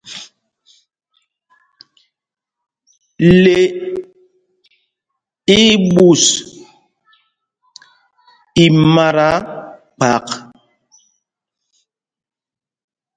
[3.43, 3.59] Le
[5.63, 6.25] í í ɓus
[8.63, 9.29] i mata
[9.97, 10.27] kphak.